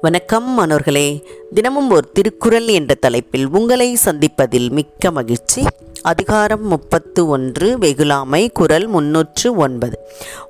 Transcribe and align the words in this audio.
வணக்கம் 0.00 0.54
மாணவர்களே. 0.54 1.26
தினமும் 1.54 1.90
ஒரு 1.90 2.10
திருக்குறள் 2.12 2.66
என்ற 2.66 2.94
தலைப்பில் 2.94 3.48
உங்களை 3.48 3.96
சந்திப்பதில் 4.04 4.70
மிக்க 4.70 5.10
மகிழ்ச்சி. 5.10 5.66
அதிகாரம் 6.02 6.66
முப்பத்து 6.66 7.26
ஒன்று 7.26 7.78
வெகுலாமை 7.78 8.48
குரல் 8.52 8.86
முன்னூற்று 8.86 9.56
ஒன்பது. 9.56 9.98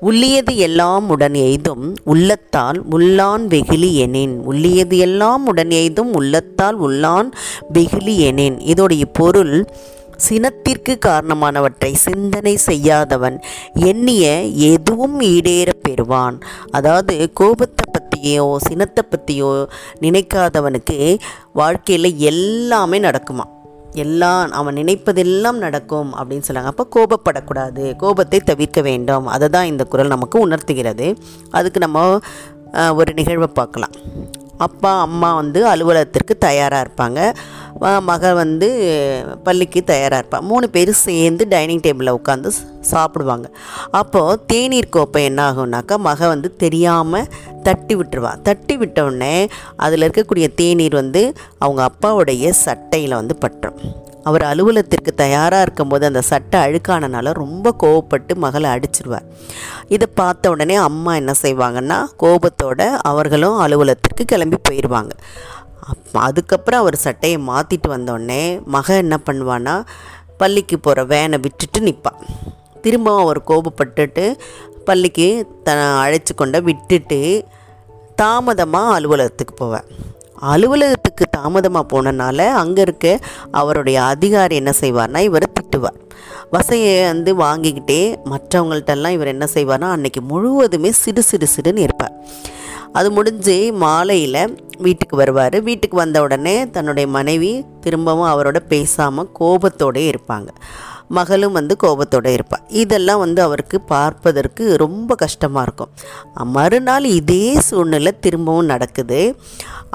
உள்ளியது 0.00 0.56
எல்லாம் 0.56 1.08
உடன் 1.08 1.34
எய்தும் 1.34 1.96
உள்ளத்தால் 2.04 2.88
உள்ளான் 2.90 3.46
வெகுலி 3.48 3.92
எனின். 3.92 4.38
உள்ளியது 4.38 4.98
எல்லாம் 4.98 5.46
உடன் 5.46 5.70
எய்தும் 5.70 6.12
உள்ளத்தால் 6.12 6.80
உள்ளான் 6.80 7.30
வெகுலி 7.74 8.16
எனின். 8.16 8.58
இதோடைய 8.58 9.02
பொருள் 9.12 9.66
சினத்திற்கு 10.28 10.98
காரணமானவற்றை 11.06 11.92
சிந்தனை 11.92 12.56
செய்யாதவன் 12.56 13.40
எண்ணிய 13.74 14.42
எதுவும் 14.42 15.20
ஈடேறப் 15.20 15.82
பெறுவான். 15.82 16.38
அதாவது 16.70 17.30
கோபத்தை 17.32 17.83
பற்றியோ 18.24 18.44
சினத்தை 18.66 19.02
பற்றியோ 19.04 19.48
நினைக்காதவனுக்கு 20.04 20.96
வாழ்க்கையில் 21.60 22.08
எல்லாமே 22.30 22.98
நடக்குமா 23.06 23.44
எல்லாம் 24.02 24.52
அவன் 24.58 24.78
நினைப்பதெல்லாம் 24.78 25.58
நடக்கும் 25.64 26.10
அப்படின்னு 26.18 26.46
சொன்னாங்க 26.46 26.70
அப்போ 26.72 26.84
கோபப்படக்கூடாது. 26.94 27.84
கோபத்தை 28.02 28.38
தவிர்க்க 28.50 28.80
வேண்டும். 28.88 29.26
அதை 29.34 29.48
தான் 29.56 29.70
இந்த 29.72 29.84
குரல் 29.92 30.14
நமக்கு 30.14 30.36
உணர்த்துகிறது. 30.46 31.06
அதுக்கு 31.58 31.80
நம்ம 31.84 32.06
ஒரு 33.00 33.10
நிகழ்வை 33.18 33.48
பார்க்கலாம். 33.60 33.94
அப்பா 34.66 35.00
அம்மா 35.00 35.34
வந்து 35.34 35.60
அலுவலகத்திற்கு 35.66 36.34
தயாராக 36.38 36.84
இருப்பாங்க. 36.86 37.20
மகள் 38.08 38.34
வந்து 38.34 38.68
பள்ளிக்கு 39.46 39.80
தயாராக 39.84 40.20
இருப்பாள் 40.20 40.46
மூணு 40.50 40.66
பேரும் 40.74 41.02
சேர்ந்து 41.06 41.44
டைனிங் 41.48 41.82
டேபிளில் 41.86 42.18
உட்காந்து 42.18 42.50
சாப்பிடுவாங்க. 42.92 43.46
அப்போது 44.00 44.40
தேநீர் 44.46 44.92
கோப்பை 44.96 45.24
என்ன 45.24 45.40
ஆகும்னாக்கா 45.50 45.96
மக 46.08 46.28
வந்து 46.34 46.50
தெரியாமல் 46.64 47.28
தட்டி 47.62 47.96
விட்டுருவான் 47.96 48.42
தட்டி 48.42 48.76
விட்டவுடனே 48.76 49.36
அதில் 49.76 50.06
இருக்கக்கூடிய 50.06 50.48
தேநீர் 50.54 50.94
வந்து 50.94 51.22
அவங்க 51.58 51.90
அப்பாவுடைய 51.90 52.50
சட்டையில் 52.50 53.20
வந்து 53.20 53.36
பட்டுரும். 53.44 53.80
அவர் 54.24 54.42
அலுவலகத்திற்கு 54.42 55.14
தயாராக 55.14 55.62
இருக்கும்போது 55.62 56.06
அந்த 56.06 56.22
சட்டை 56.22 56.60
அழுக்கானனால 56.60 57.32
ரொம்ப 57.32 57.74
கோவப்பட்டு 57.82 58.34
மகளை 58.34 58.70
அடிச்சிருவார். 58.70 59.26
இதை 59.88 60.08
பார்த்த 60.14 60.50
உடனே 60.50 60.74
அம்மா 60.74 61.14
என்ன 61.14 61.34
செய்வாங்கன்னா 61.42 62.04
கோபத்தோடு 62.16 62.98
அவர்களும் 63.02 63.58
அலுவலகத்திற்கு 63.58 64.24
கிளம்பி 64.24 64.56
போயிடுவாங்க 64.68 65.12
அப் 65.88 66.16
அதுக்கப்புறம் 66.16 66.80
அவர் 66.80 66.96
சட்டையை 66.96 67.38
மாற்றிட்டு 67.38 67.88
வந்தோடனே 67.88 68.62
மக 68.64 68.96
என்ன 68.96 69.18
பண்ணுவான்னா 69.30 69.74
பள்ளிக்கு 70.36 70.80
போகிற 70.80 71.04
வேனை 71.04 71.38
விட்டுட்டு 71.38 71.80
நிற்பாள் 71.80 72.22
திரும்பவும் 72.82 73.20
அவர் 73.20 73.40
கோபப்பட்டுட்டு 73.46 74.24
பள்ளிக்கு 74.84 75.46
த 75.64 75.70
அழைச்சி 76.00 76.34
கொண்ட 76.34 76.60
விட்டுட்டு 76.60 77.46
தாமதமாக 78.14 78.94
அலுவலகத்துக்கு 78.94 79.54
போவேன் 79.54 79.86
அலுவலகத்துக்கு 80.42 81.24
தாமதமாக 81.36 81.86
போனனால 81.92 82.48
அங்கே 82.48 82.82
இருக்க 82.82 83.18
அவருடைய 83.50 84.02
அதிகாரி 84.02 84.56
என்ன 84.56 84.72
செய்வார்னா 84.80 85.18
இவரை 85.18 85.48
திட்டுவார். 85.60 85.98
வசையை 86.50 87.04
வந்து 87.04 87.36
வாங்கிக்கிட்டே 87.36 88.16
மற்றவங்கள்ட்டெல்லாம் 88.24 89.10
இவர் 89.10 89.26
என்ன 89.26 89.46
செய்வார்னா 89.54 89.88
அன்னைக்கு 89.90 90.20
முழுவதுமே 90.20 90.90
சிடு 90.90 91.22
சிடு 91.22 91.46
சிடுன்னு 91.56 91.78
இருப்பார். 91.78 92.16
அது 92.92 93.10
முடிஞ்சு 93.10 93.72
மாலையில் 93.72 94.56
வீட்டுக்கு 94.78 95.16
வருவார். 95.16 95.60
வீட்டுக்கு 95.60 95.96
வந்த 95.96 96.22
உடனே 96.22 96.70
தன்னுடைய 96.70 97.08
மனைவி 97.08 97.64
திரும்பவும் 97.80 98.30
அவரோட 98.32 98.58
பேசாமல் 98.68 99.30
கோபத்தோடே 99.40 100.12
இருப்பாங்க. 100.12 100.48
மகளும் 101.10 101.56
வந்து 101.58 101.74
கோபத்தோடு 101.82 102.30
இருப்பாள் 102.36 102.64
இதெல்லாம் 102.82 103.22
வந்து 103.24 103.40
அவருக்கு 103.42 103.76
பார்ப்பதற்கு 103.92 104.64
ரொம்ப 104.84 105.14
கஷ்டமாக 105.24 105.64
இருக்கும். 105.66 105.92
மறுநாள் 106.56 107.06
இதே 107.18 107.44
சூழ்நிலை 107.68 108.12
திரும்பவும் 108.26 108.70
நடக்குது. 108.72 109.20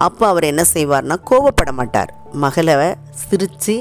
அப்போ 0.08 0.26
அவர் 0.28 0.50
என்ன 0.52 0.64
செய்வார்னா 0.76 1.18
கோபப்பட 1.32 1.72
மாட்டார். 1.80 2.14
மகளை 2.46 2.76
சிரித்து 3.24 3.76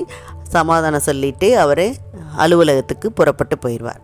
சமாதானம் 0.57 1.07
சொல்லிட்டு 1.09 1.49
அவர் 1.65 1.87
அலுவலகத்துக்கு 2.45 3.09
புறப்பட்டு 3.19 3.57
போயிடுவார். 3.65 4.03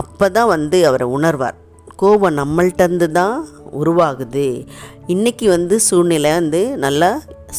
அப்போ 0.00 0.26
தான் 0.36 0.52
வந்து 0.54 0.78
அவரை 0.88 1.06
உணர்வார். 1.18 1.56
கோபம் 2.02 2.38
நம்மள்டந்து 2.38 3.06
தான் 3.18 3.36
உருவாகுது. 3.80 4.48
இன்றைக்கி 5.14 5.46
வந்து 5.56 5.76
சூழ்நிலை 5.88 6.30
வந்து 6.40 6.60
நல்லா 6.84 7.10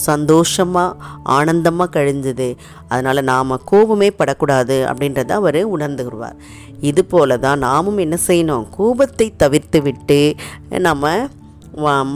சந்தோஷமாக 0.07 0.95
ஆனந்தமாக 1.37 1.93
கழிஞ்சது. 1.97 2.49
அதனால் 2.89 3.27
நாம் 3.31 3.61
கோபமே 3.71 4.09
படக்கூடாது 4.19 4.77
அப்படின்றத 4.89 5.33
அவர் 5.41 5.61
உணர்ந்துருவார். 5.75 6.37
இது 6.89 7.05
போல 7.05 7.37
தான் 7.45 7.63
நாமும் 7.67 8.01
என்ன 8.05 8.17
செய்யணும்? 8.27 8.65
கோபத்தை 8.77 9.27
தவிர்த்து 9.43 9.81
விட்டு 9.87 10.21
நம்ம 10.87 11.11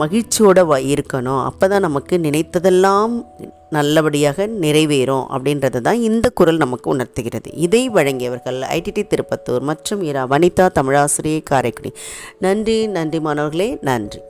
மகிழ்ச்சியோடு 0.00 0.62
மகிழ்ச்சியோட 0.62 0.78
இருக்கணும். 0.92 1.42
அப்போ 1.48 1.64
தான் 1.72 1.84
நமக்கு 1.86 2.14
நினைத்ததெல்லாம் 2.26 3.12
நல்லபடியாக 3.76 4.46
நிறைவேறும் 4.64 5.26
அப்படின்றது 5.34 5.80
தான் 5.86 6.00
இந்த 6.08 6.26
குரல் 6.38 6.62
நமக்கு 6.64 6.88
உணர்த்துகிறது. 6.94 7.50
இதை 7.66 7.82
வழங்கியவர்கள் 7.98 8.58
ஐடிடி 8.78 9.04
திருப்பத்தூர் 9.12 9.68
மற்றும் 9.70 10.02
இரா 10.08 10.24
வனிதா 10.34 10.66
தமிழாசிரியை 10.80 11.40
காரைக்குடி. 11.52 11.92
நன்றி 12.46 12.76
நன்றி 12.98 13.20
மாணவர்களே 13.20 13.70
நன்றி. 13.90 14.20